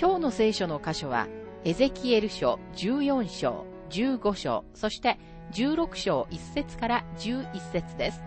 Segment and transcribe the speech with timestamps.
[0.00, 1.28] 今日の聖書の箇所は
[1.62, 5.18] エゼキエル書14章、15章、そして
[5.52, 8.22] 16章1節から11節です。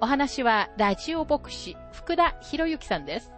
[0.00, 3.32] お話はラジオ牧師福田博之さんです。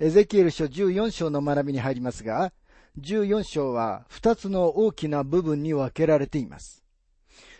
[0.00, 2.52] エゼキエル書14章の学びに入りますが、
[3.00, 6.84] 14章は2つの大きな部分に分けられています。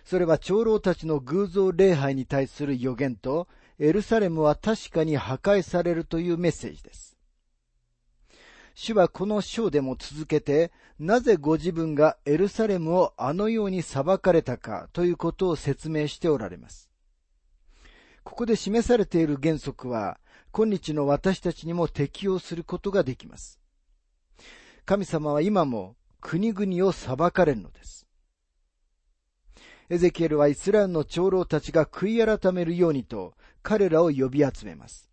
[0.04, 3.48] それは長老たちの偶像礼拝に対する予言と、
[3.80, 7.16] エルサレムは確かに破壊されるというメッセージです。
[8.76, 16.88] 主はこの章でも続けて、なぜご自分がエルサレムをあのように裁かれたかということを説明しておられます。
[18.22, 20.20] ここで示されている原則は、
[20.52, 23.58] 今日の私たちにも適用することができます。
[24.84, 28.06] 神様は今も国々を裁かれるのです。
[29.90, 35.08] エゼキエルはイスラエルの長老たちが悔い改めるようにと彼らを呼び集めます。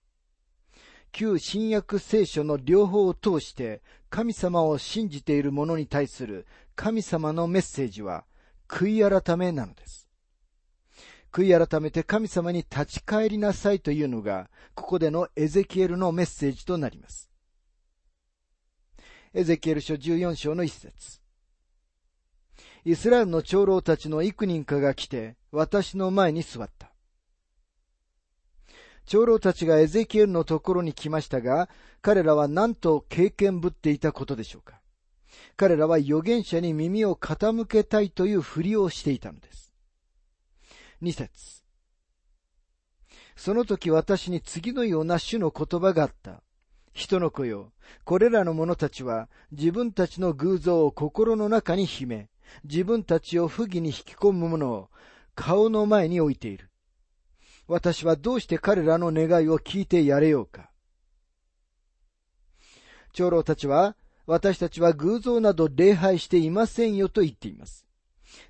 [1.12, 8.26] 旧新約聖書の両方を通して神様を信じている者に対する神様のメッセージは
[8.68, 10.05] 悔い改めなのです。
[11.36, 17.30] 悔い改めて神様に立ち返りなさいというのが、ここでのエゼキエルのメッセージとなります。
[19.34, 21.20] エゼキエル書14章の一節。
[22.86, 26.94] イスラエルの長老たちの幾人かが来て、私の前に座った。
[29.06, 31.68] 長老たちがエゼキエルのところに来ましたが、
[32.02, 34.80] 彼らは何と経験ぶっていたことでしょうか。
[35.58, 39.65] 彼らは預言者に耳を傾けたいというふりをしていたのです。
[41.06, 41.62] 二節
[43.36, 46.42] その時私に次のような種の言葉があった。
[46.94, 47.74] 人の子よ、
[48.06, 52.30] これらの者たちは自分たちの偶像を心の中に秘め、
[52.64, 54.90] 自分たちを不義に引き込む者を
[55.36, 56.72] 顔の前に置いている。
[57.68, 60.72] 私はどうして彼らの願いを聞いてやれようか。
[63.14, 63.96] 長老たちは、
[64.26, 67.85] 私たちは偶像など礼拝していませんよと言っています。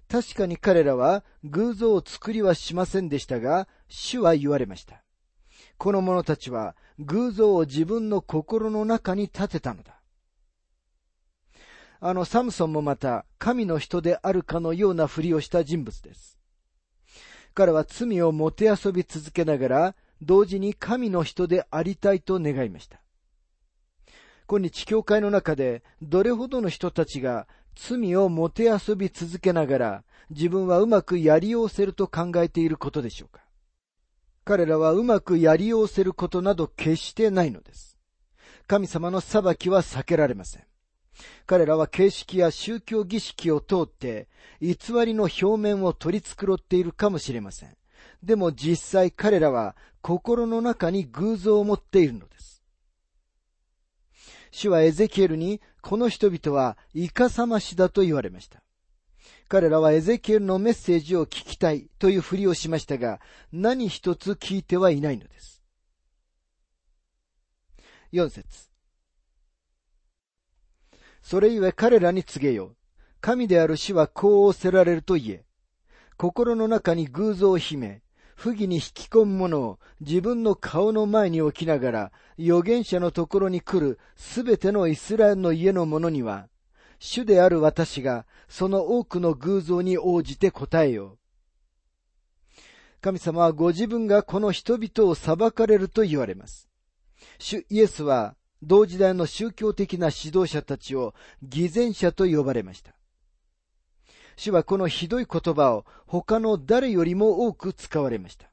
[0.10, 5.04] 確かに彼らは偶像を作りはしませんでしたが、主は言われました。
[5.78, 10.00] この者たちは偶像を自分の心の中に立てたのだ。
[12.00, 16.38] あのサムソンもまた神の人であるかのようなふりをした人物です。
[17.54, 23.02] 彼は罪をもてあそび続けながら、同時に神の人でありたいと願いました。
[24.48, 33.46] 今日教会の中でどれほどの人たちが罪をもてあそび続けながら自分はうまくやりようせると考えていることでしょうか
[34.46, 37.98] 彼らはうまくやりようせることなど決してないのです。
[38.68, 40.64] 神様の裁きは避けられません。
[41.48, 44.28] 彼らは形式や宗教儀式を通って
[44.62, 44.76] 偽
[45.06, 47.76] りの表面を取り繕っているかもしれません。
[48.22, 52.64] でも実際彼らは心の中に偶像を持っているのです。
[54.52, 58.64] 主はエゼキエルにこの人々はいかさましだと言われました。
[59.48, 63.20] 彼らはエゼキエルのメッセージを聞きたいというふりをしましたが、
[63.52, 65.62] 何一つ聞いてはいないのです。
[68.14, 68.48] 4節
[71.22, 72.76] それゆえ彼らに告げよう。
[73.22, 75.46] 神である死はこう仰せられると言え。
[76.18, 78.02] 心の中に偶像を秘め、
[78.36, 86.48] 不義に引き込む者を自分の顔の前に置きながら、預言者のところに来るすべてのイスラエルの家の者には、
[87.00, 91.18] 主である私がその多くの偶像に応じて答えよう。
[93.02, 96.70] 神様はご自分がこの人々を裁かれると言われます。
[97.40, 102.96] 主イエスは同時代の宗教的な指導者たちを偽善者と呼ばれました。
[104.38, 108.50] 主はこのひどい言葉を他の誰よりも多く使われました。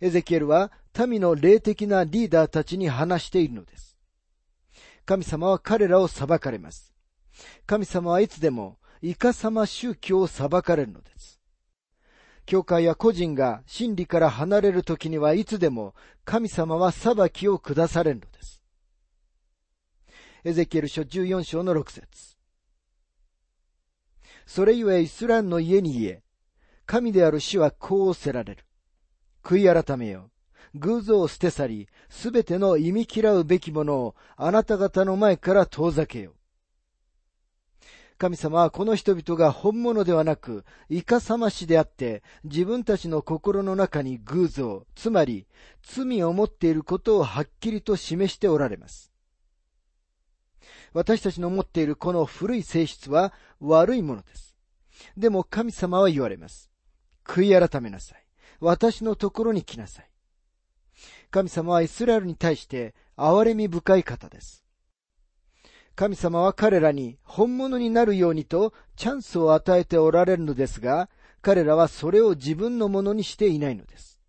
[0.00, 0.72] エゼキエルは
[1.06, 3.96] 民の霊的なリーダーたちに話しているのです。
[5.04, 6.94] 神様は彼らを裁かれます。
[7.66, 11.40] 神様はいつでもイカ様宗教を裁かれるのです。
[12.46, 15.94] 教会や個人が真理から離れる時にはいつでも
[16.24, 18.62] 神様は裁きを下されるのです。
[20.42, 22.29] エゼキエル書14章の6節
[24.52, 26.22] それゆえイスラエルの家に言え、
[26.84, 28.64] 神である主はこうせられる。
[29.44, 30.32] 悔い改めよ。
[30.74, 36.34] 偶像を捨て去り、すべての忌み嫌うべきものをあなた方の前から遠ざけよ。
[38.18, 45.46] 神様はこの人々が本物ではなく、イカサマしであって、自分たちの心の中に偶像、つまり
[45.80, 49.09] 罪を持っていることをはっきりと示しておられます。
[50.92, 54.56] 私たちの持っているこの古い性質は悪いものです。
[55.16, 56.70] でも神様は言われます。
[57.24, 58.26] 悔い改めなさい。
[58.60, 60.10] 私のところに来なさい。
[61.30, 64.64] 神様はイスラエルに対して憐れみ深い方です。
[65.94, 71.08] 神様は彼らに本物になるようにとチャンスを与えておられるのですが、
[71.42, 74.20] 彼らはそれを自分のものにしていないのです。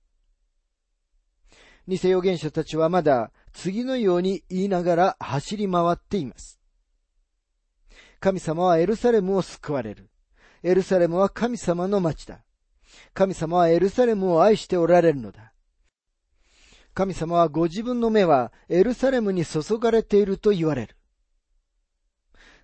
[1.87, 6.59] 偽預言者たちはまだ次のように言いながら走り回っています。
[8.19, 10.09] 神様はエルサレムを救われる。
[10.63, 12.43] エルサレムは神様の町だ。
[13.13, 15.53] 神様はエルサレムを愛しておられるのだ。
[16.93, 20.95] 神様はご自分の目はエルサレムに注がれていると言われる。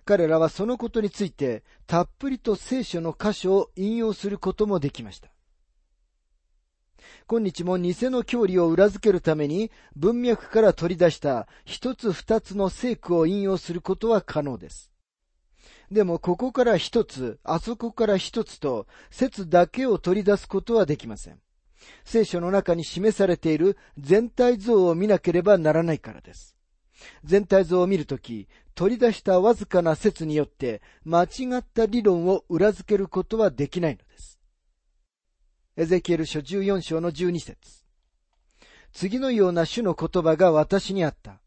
[0.04, 5.28] 彼らはそのことについてたっぷりと聖書の箇所を引用することもできました。
[7.30, 14.90] 今日も偽の教理を裏付けるために文脈から取り出した一つ二つの聖句を引用することは可能です。
[15.90, 21.38] でもここから一つ、あそこから一つと説だけを取り出すことはできません。
[22.06, 26.56] 聖書の中に示されている全体像を見なければならないからです。
[27.24, 34.37] 全体像を見るとき、取り出したわずかな説によって間違った理論を裏付けることはできないのです。
[35.80, 37.56] エゼキエル書14章の12節
[38.92, 41.40] 次のような種の言葉が私にあった。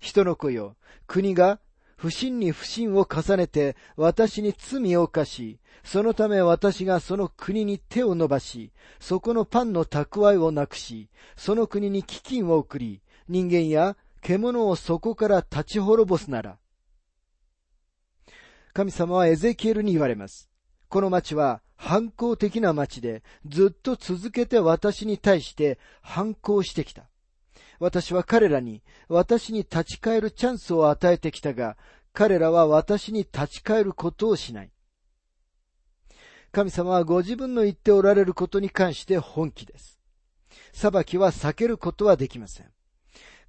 [0.00, 0.74] 人の子よ、
[1.06, 1.60] 国が
[1.96, 16.58] 不信に不信を重ねて私に罪を犯し、そのため私がその国に手を伸ばし、そこのパンの蓄えをなくし、その国に飢饉を送り、人間や獣をそこから立ち滅ぼすなら。
[18.72, 20.47] 神様はエゼキエルに言われます。
[20.88, 27.08] この町は反抗的な町で、ずっと続けて私に対して反抗してきた。
[27.78, 31.76] 私は彼らに私に立ち返るチャンスを与えてきたが、
[32.12, 34.70] 彼らは私に立ち返ることをしない。
[36.50, 39.98] 神様はご自分の言っておられることに関して本気です。
[40.72, 42.66] 裁きは避けることはできません。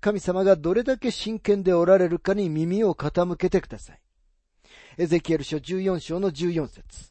[0.02, 4.02] 神様がどれだけ真剣でおられるかに耳を傾けてください。
[4.98, 7.09] エゼキエル書14章の14節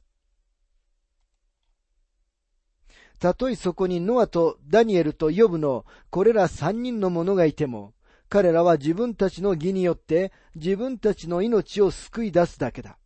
[3.19, 7.94] たとえそこにノアとダニエルとヨブのこれら三人の者がいても、
[8.29, 12.99] 彼らは自分たちの義によって自分たちの命を救い出すだけだ。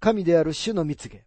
[0.00, 1.24] 神である主の蜜げ。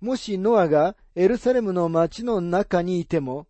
[0.00, 3.48] もしノアがエルサレムの町の中にいても、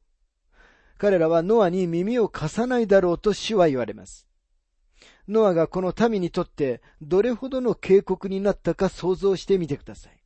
[0.97, 4.27] 彼らはノアに耳を貸さないだろうと主は言われます。
[5.29, 10.18] ノアがこの民にとってどれほどの警告になったか想像してみてください。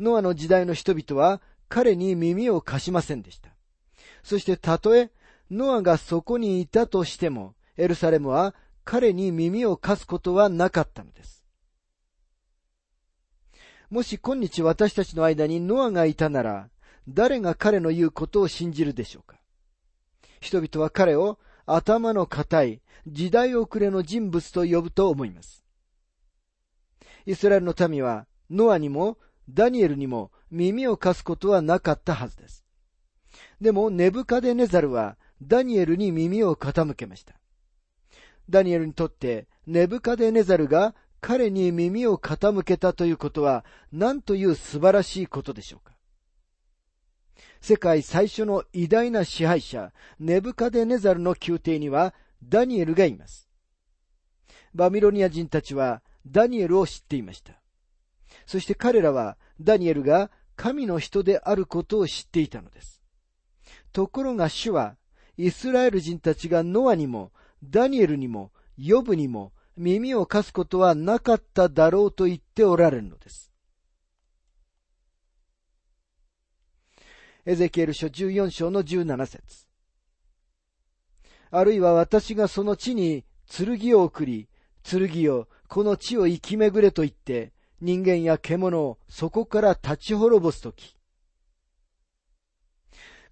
[0.00, 3.50] ノアの時代の人々は彼に耳を貸しませんでした。
[4.22, 5.10] そしてたとえ
[5.50, 11.44] ノアがそこにいたとしても、エルサレムは彼に耳を貸すことはなかったのです。
[13.90, 16.68] もし今日私たちの間にノアがいたなら、
[17.08, 19.38] 誰が彼の言うことを信じるでしょうか
[20.40, 25.64] 人々は彼を頭の固い時代遅れの人物と呼ぶと思います。
[27.24, 32.64] イスラエルの民はノアにもダニエルにも耳を貸すことはなかったはずです。
[33.60, 37.34] でもネブカデネザルはダニエルに耳を傾けました。
[38.50, 45.96] ダニエルにとってネブカデネザルが彼に耳を傾けたということは何という素晴らしいことでしょうか。
[47.60, 53.48] 世界最初の偉大な支配者、ネブカデネザルの宮廷にはダニエルがいます。
[54.74, 57.57] バビロニア人たちはダニエルを知っていました。
[58.48, 63.02] そして彼らはダニエルが神の人であることを知っていたのです。
[63.92, 64.96] ところが主は
[65.36, 67.30] イスラエル人たちがノアにも、
[67.62, 73.52] ダニエルにも、ヨブにも耳を貸すことはなかっただろうと言っておられるのです。
[77.44, 79.66] エゼキエル書14章の17節
[81.50, 84.48] あるいは私がその地に剣を送り、
[84.82, 90.96] 剣よ、この地を生き巡れと言って、人間や獣をそこから立ち滅ぼすとき、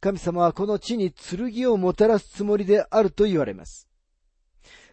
[0.01, 3.89] 神様はこの地に剣をもたらすつもりであると言われます。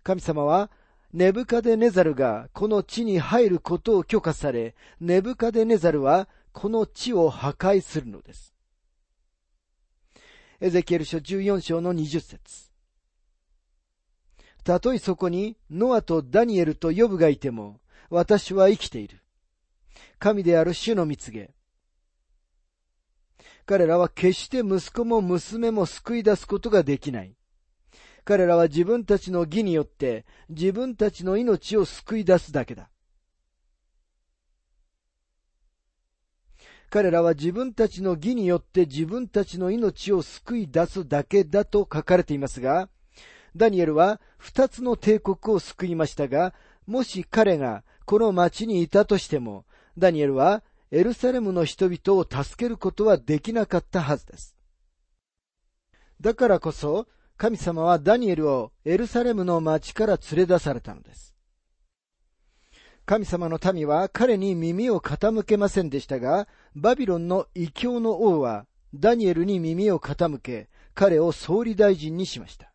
[0.01, 0.71] 神様は、
[1.13, 8.55] ネブカデネザルがこの地に入ることを許可され、ネブカデネザルはこの地を破壊するのです。
[10.59, 12.71] エゼキエル書14章の20節
[14.63, 19.22] たとえそこにノアとダニエルとヨブがいても、私は生きている。
[20.19, 21.53] 神である主の蜜げ。
[23.65, 27.35] 彼らは決して息子も娘も救い出すことができない。
[28.25, 32.89] 彼らは自分たちの義によって自分たちの命を救い出すだけだ。
[36.89, 42.87] 彼らは自分たちの義によって自分たちの命を救い出すだけだと書かれていますが、
[43.55, 46.53] ダニエルは二つの帝国を救いましたが、
[46.85, 49.65] もし彼がこの町にいたとしても、
[49.97, 54.55] ダニエルはエルサレムの人々を助けることはできなかったはずです。
[56.21, 61.33] だからこそ、神様はダニエルをエルサレムの町から連れ出されたのです。
[63.05, 72.71] 神様の民は彼に耳を傾けませんでしたが、バビロンの異教の王はダニエルに耳を傾け、彼を総理大臣にしました。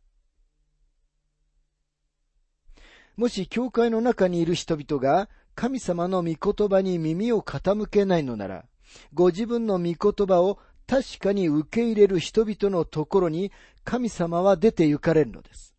[3.16, 8.66] もし教会の中にいる人々が神様の御言葉に耳を傾けないのなら、
[9.12, 13.50] ご自分の御言葉を確かに受け入れる人々のところに
[13.82, 15.74] 神様は出て行かれるのです。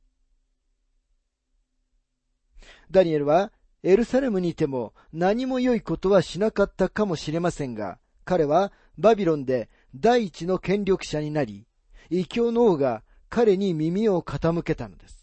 [2.92, 11.66] ダニエルはエルサレムにいても何も良いことはしなかったかもしれませんが、彼はバビロンで第一の権力者になり、
[12.10, 15.19] 異教の王が彼に耳を傾けたのです。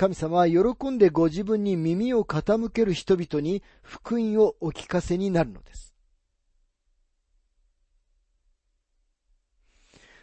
[0.00, 5.94] 神様は喜んでご自分に耳を傾ける人々に福音をお聞かせになるのです。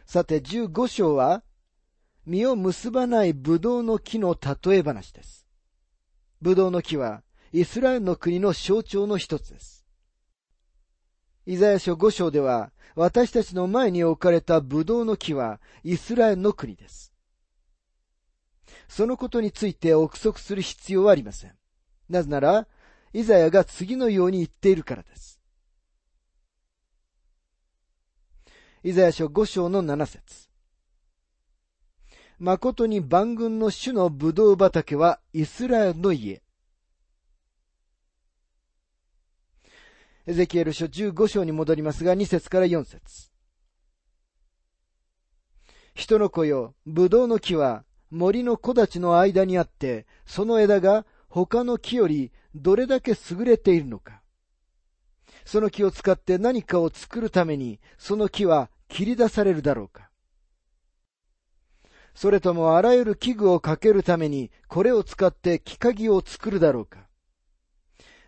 [0.07, 1.43] さて、15章は、
[2.25, 5.45] 実を結ばないブドウの木の例え話です。
[6.41, 7.21] ブドウの木は、
[7.53, 9.85] イスラエルの国の象徴の一つです。
[11.45, 17.13] イザヤ書5章では、私たちの前に置かれたブドウの木は、イスラエルの国です。
[18.87, 21.53] そのことについて憶測する必要はありません。
[22.09, 22.67] なぜなら、
[23.13, 25.39] イザヤが次のように言っているからです。
[28.83, 30.47] イザヤ書5章の7節
[32.39, 36.41] 誠に万軍の主の葡萄畑はイスラエルの家。
[40.27, 43.31] エゼキエル書15章に戻りますが、2節から4節
[45.95, 54.21] 人の子よ、葡萄の木は森の木立の間にあって、その枝が他の木よりどれだけ優れているのか。
[55.45, 60.09] その木を使って何かを作るために、その木は切り出されるだろうか。
[62.15, 67.07] それともあらゆる器具をかけるために、これを使って木鍵を作るだろうか。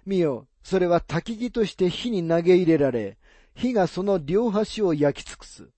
[0.06, 3.18] 見よ、それは焚き木として火に投げ入れられ、
[3.56, 5.70] 火がその両端を焼き尽くす。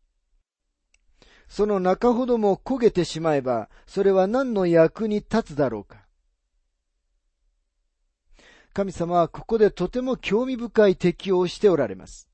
[1.52, 6.06] その中ほども焦げてしまえば、それは何の役に立つだろうか。
[8.72, 12.30] 神様はここでとても興味深い適用をしておられます。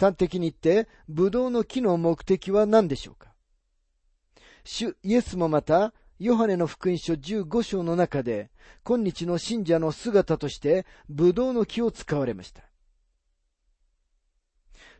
[0.00, 3.32] 端的に言って、ブドウの木の目的は何でしょうか
[4.64, 8.50] 主イエスもまた、ヨハネの福音書15章の中で、
[8.82, 12.64] 今日の信者の姿として、ブドウの木を使われました。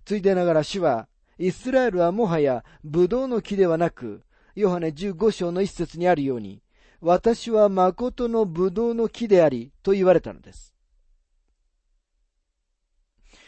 [0.04, 1.09] ついでながら主は、
[1.42, 6.62] イスラエルはもはやブドウの木ではなく、ヨハネ15章の一節にあるように、
[7.00, 10.75] 私は誠のブドウの木であり、と言われたのです。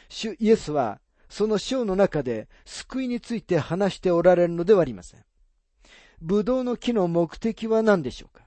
[0.09, 5.25] 主イエスは、その章の中で救いについて話しておられるのではありません。
[6.23, 8.47] ブドウの木の目的は何でしょうか？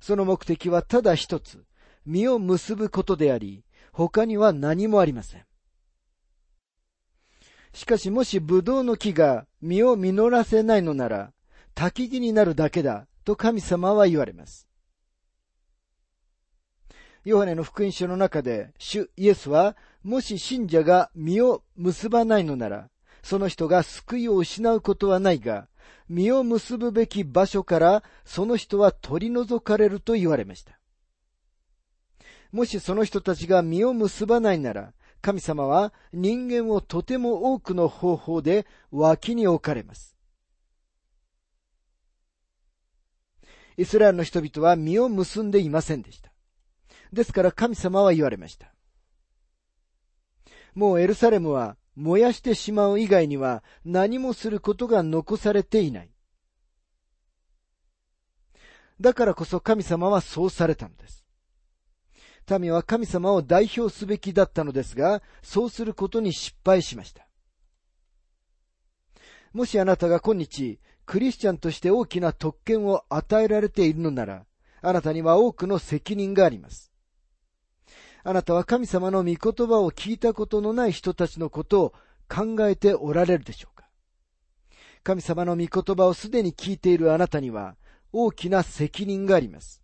[0.00, 1.64] その目的はただ一つ、
[2.04, 5.44] 実を結ぶことであり、他には何もありません。
[7.72, 11.32] しかしもしブドウの木が実を実らせないのなら、
[11.74, 14.68] 焚き木になるだけだ、と神様は言われます。
[17.24, 22.88] ヨハネの福音書の中で、主イエスは、もし信者が実を結ばないのなら、
[23.22, 25.68] その人が救いを失うことはないが、
[26.08, 30.78] 実を結ぶべき場所からその人は取り除かれると言われました。
[32.50, 40.16] もしその人たちが実を結ばないなら、神様は人間をとても多くの方法で脇に置かれます。
[43.76, 46.32] イスラエルの人々は実を結んでいませんでした。
[47.12, 48.72] ですから神様は言われました。
[50.74, 56.10] もうエルサレムは燃やしてしまう以外には何もすることが残されていない。
[59.00, 61.24] だからこそ神様はそうされたのです。
[62.58, 67.26] 民は神様を代表すべきだったのですが、そうすることに失敗しました。
[69.52, 74.44] もしあなたが今日、クリスチャンとして大きな特権を与えられているのなら、
[74.82, 76.92] あなたには多くの責任があります。
[78.24, 81.94] あなたは神様の御言葉を聞いたことのない人たちのことを
[82.28, 83.88] 考えておられるでしょうか
[85.02, 87.76] 神様の御言葉をすでに聞いているあなたには
[88.12, 89.82] 大きな責任があります。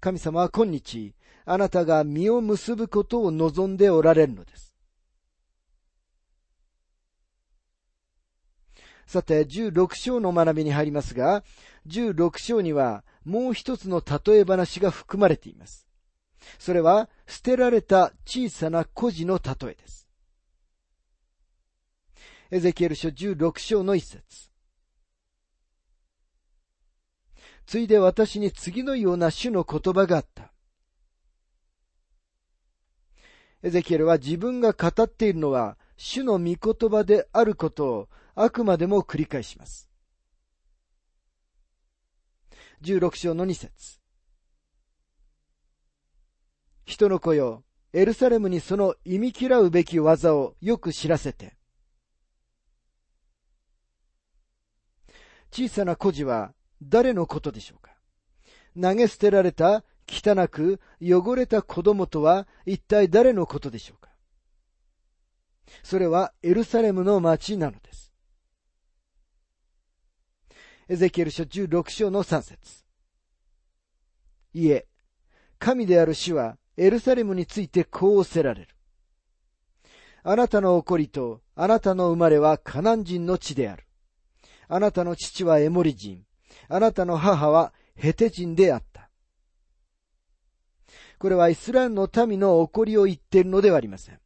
[0.00, 1.14] 神様は今日、
[1.50, 4.76] あなたが実を結ぶことを望んでおられるのです。
[9.06, 11.42] さて、16章の学びに入りますが、
[11.86, 15.88] 16章にはもう一つの例え話が含まれています。
[16.58, 20.06] それは捨てられた小さな孤児の例えです。
[22.50, 24.50] エゼキエル書16章の一節。
[27.64, 30.52] ついで私に次のような主の言葉があった。
[33.62, 39.90] エゼキエルは自分が語っているのは主の御言葉であることをあくまでも繰り返します。
[42.82, 43.98] 16章の2節
[46.84, 51.56] 人の子よ、エルサレムにその忌み嫌うべき技をよく知らせて。
[55.50, 57.90] 小さな孤児は誰のことでしょうか
[58.80, 64.10] 投げ捨てられた汚く汚れた子供とは一体誰のことでしょうか？
[65.82, 68.12] それはエルサレムの町なのです。
[70.88, 72.56] エゼキエル書16章の3節
[74.54, 74.86] いえ、
[75.58, 78.68] 神である主はエルサレムについてこうおせられる。
[80.22, 83.84] あなたの怒りとあなたの生まれはカナン人の地である。
[84.68, 86.24] あなたの父はエモリ人。
[86.70, 88.87] あなたの母はヘテ人であった。
[91.18, 94.20] これはイスラエルの民の怒りを言っているのではありません。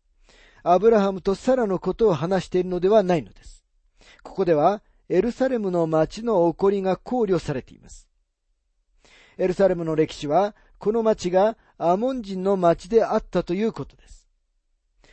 [0.62, 3.64] アブラハムとサラのことを話しているのではないのです。
[4.22, 8.08] ここではエルサレムの町の起こりが考慮されています。
[9.38, 14.28] エルサレムの歴史はこの町がアモン人の町であったということです。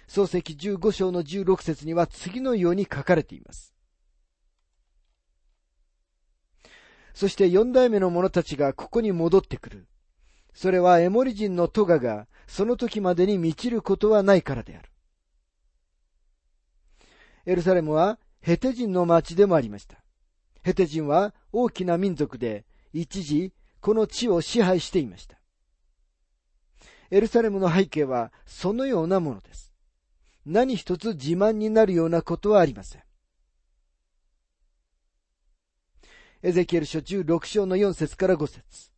[0.08, 3.74] 漱石15章の16節には次のように書かれています。
[7.14, 9.89] そして四代目の者たちがここに戻ってくる。
[10.54, 14.90] それはエモリ人のトガがその時までに満ちることはないからである。
[17.46, 19.98] エルサレムはヘテ人の町でもありました。
[20.62, 25.40] ヘテ人は大きな民族で一時この地を支配していました。
[27.12, 29.74] エルサレムの背景はそのようなものです。
[30.46, 33.04] 何一つ自慢になるようなことはありません。
[36.42, 38.92] エゼキエル書16章の4節から5節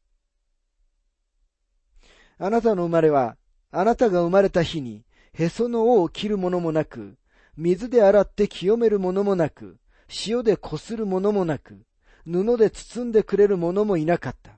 [2.44, 3.38] あなたの生まれは、
[3.70, 7.16] あなたが生まれた日に、へその尾を切るものもなく、
[7.56, 9.78] 水で洗って清めるものもなく、
[10.26, 11.86] 塩でこするものもなく、
[12.26, 14.58] 布で包んでくれるものもいなかった。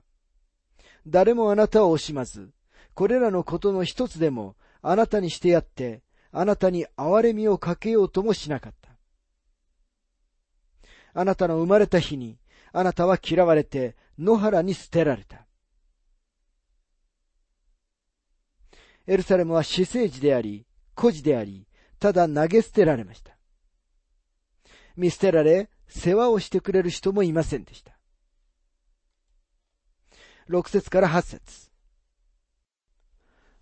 [1.06, 2.52] 誰もあなたを惜しまず、
[2.94, 6.00] これらのことの一つでもあなたにしてやって、
[6.32, 8.96] あなたに憐れみをかけようともしなかった。
[11.12, 12.38] あなたの生まれた日に、
[12.72, 15.43] あなたは嫌われて野原に捨てられた。
[19.06, 21.66] エルサレムは死生児であり、孤児であり、
[21.98, 23.36] ただ投げ捨てられました。
[24.96, 27.92] 見捨てられ、世話をしてくれる人もいませんでした。
[30.48, 31.70] 6節から8節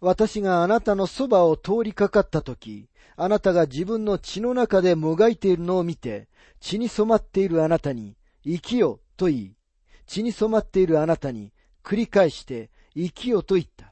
[0.00, 6.28] 私があなたのそばを通りかかったとき、あなたが自分の血の中でもがいているのを見て、
[6.60, 9.56] 血に染まっているあなたに、生きよと言い、
[10.06, 11.52] 血に染まっているあなたに、
[11.84, 13.91] 繰り返して生きよと言った。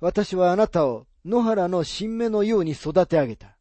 [0.00, 3.56] 私はあなたを野原の新芽のように育て上げた。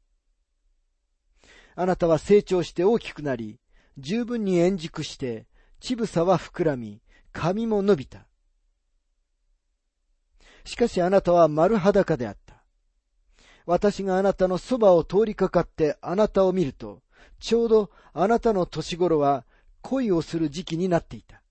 [1.75, 3.59] あなたは成長して大きくなり、
[3.97, 5.47] 十分に円熟して、
[5.81, 7.01] 乳房は膨らみ、
[7.33, 8.27] 髪も伸びた。
[10.63, 12.63] しかしあなたは丸裸であった。
[13.65, 17.01] 私があなたのそばを通りかかってあなたを見ると、
[17.39, 19.45] ちょうどあなたの年頃は
[19.81, 21.41] 恋をする時期になっていた。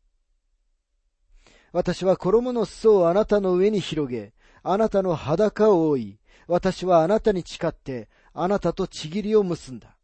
[1.73, 9.97] 私は衣の裾をあなたの上に広げ、あなたの裸を覆い、私はあなたに誓って、あなたとちぎりを結んだ。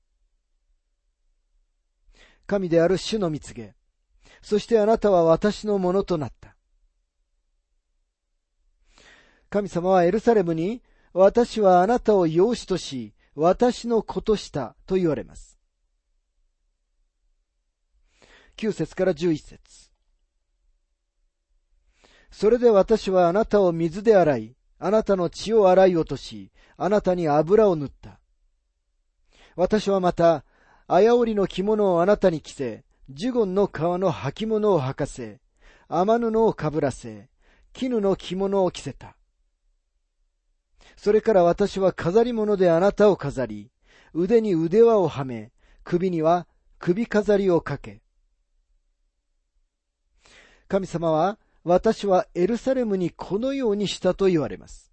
[2.47, 3.75] 神である主の蜜げ、
[4.43, 6.55] そしてあなたは私のものとなった。
[9.49, 15.59] 神様はエルサレムに、私はあなたを養子とし、私の子としたと言われます。
[18.57, 19.94] 9節から11節
[22.35, 28.19] それで私はあなたを水で洗い、あなたの血を洗い落とし、あなたに油を塗った。
[29.55, 30.45] 私はまた、
[30.89, 35.39] あやおりの着物をあなたに着せ、ジュゴンの皮の履物を履かせ、
[35.89, 37.29] 天布をかぶらせ、
[37.73, 39.17] 絹の着物を着せた。
[40.97, 43.71] それから私は飾り物であなたを飾り、
[44.13, 45.53] 腕に腕輪をはめ、
[45.85, 46.49] 首には
[46.81, 48.03] 首飾りをかけ。
[50.67, 54.93] 神様は、私はエルサレムにこのようにしたと言われます。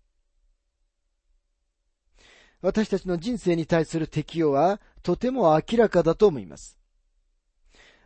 [2.62, 6.80] 私たちの人生に対する適用はとても明らかだと思います。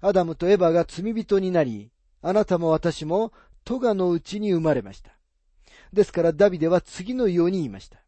[0.01, 3.32] アダムとエバが罪人になり、あなたも私も
[3.63, 5.12] トガのうちに生まれました。
[5.93, 7.99] ですからダビデは次のように言いました。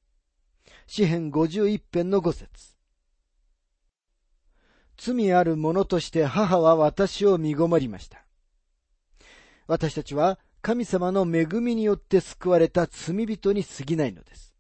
[0.88, 2.76] 詩編51編の5節
[4.98, 8.26] 罪ある者として母は私を身ごもりました。
[9.68, 14.54] 私たちは神様の恵みによって救われた罪人に過ぎないのです。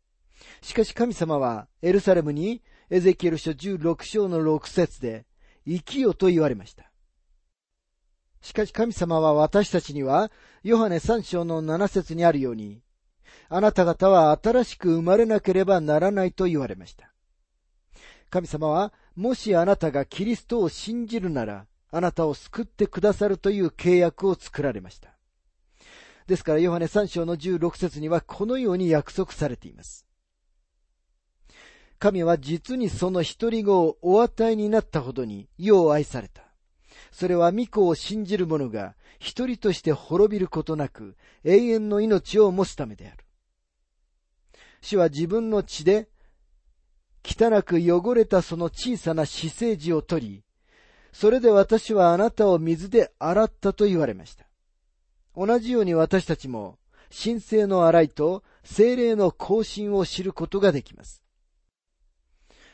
[0.61, 5.25] しかし神様はエルサレムにエゼキエル書16章の6節で
[5.65, 6.91] 生きよと言われました。
[8.41, 10.31] しかし神様は私たちには
[10.63, 12.81] ヨハネ3章の7節にあるように
[13.49, 17.11] あなた方は新しく生まれなければならないと言われました。
[18.29, 25.16] 神様はもしあなたがキリストを信じるならあなたを救ってくださるという契約を作られました。
[26.27, 30.05] ですからヨハネ3章の16節にはこのように約束されています。
[31.99, 36.43] 神は実にその一人子をお与えになったほどに世を愛された。
[37.11, 43.23] それは御子を信じる者が一人として滅びることなく永遠の命を持つためである。
[44.81, 46.09] 主は自分の血で
[47.23, 50.43] 汚く汚れたその小さな死生児を取り、
[51.13, 54.46] それで私はあなたを水で洗ったと言われました。
[55.37, 56.79] 同じように私たちも
[57.15, 61.23] 神聖の洗いと精霊の更新を知ることができます。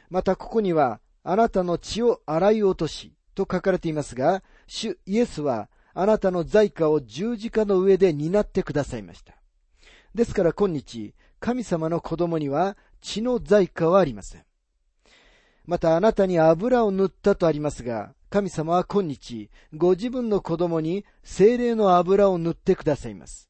[0.10, 9.36] またここには、あなたの血を洗い落とし、と書かれていますが、主イエスは、あなたの在家を十字架の上で担ってくださいました。
[10.16, 14.46] ですから今日、神様の子供には血の在家はありません。
[15.66, 23.48] またあなたに油を塗ったとありますが、神様は今日、ご自分の子供に精霊の油を塗ってくださいます。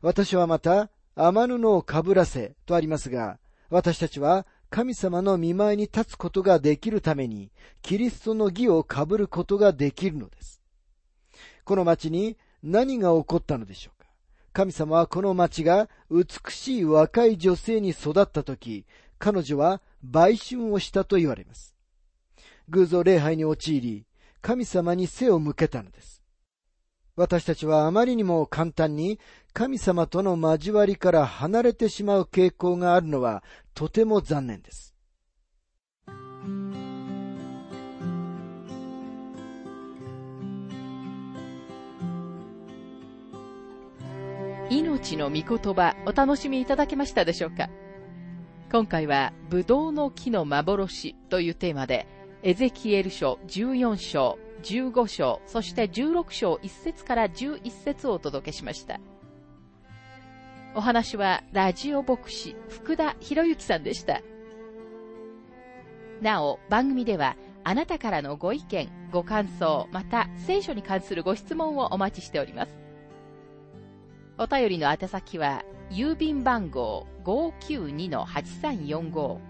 [0.00, 7.52] 私はまた、天布をかぶらせとありますが、私たちは神様の見舞いに立つことができるために、
[7.82, 10.62] キリストの義を被ることができるのです。
[11.64, 14.08] この町に何が起こったのでしょうか
[14.54, 18.86] 神様はこの町が美しい若い女性に育ったとき、
[19.18, 21.69] 彼女は売春をしたと言われます。
[22.70, 24.06] 偶像礼拝に陥り、
[24.40, 26.22] 神様に背を向けたのです。
[27.16, 29.18] 私たちはあまりにも簡単に
[29.52, 33.42] 神様との交わりから離れてしまう傾向があるのは
[33.74, 34.94] とても残念です。
[44.70, 47.68] 命の御言葉お楽しみいただけましたでしょうか？
[48.70, 52.06] 今回は、ブドウの木の幻というテーマで、
[52.42, 58.98] エゼキエル書14章15章、そして16章1節から11節をお届けしました。
[60.74, 64.22] お話はラジオ牧師福田博之さんでした。
[66.22, 72.74] なお、番組ではあなたからのご意見、ご感想、また聖書に関するご質問をお待ちしております。
[74.38, 79.49] お便りの宛先は、郵便番号592-8345